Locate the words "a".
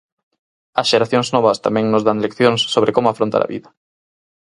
3.43-3.51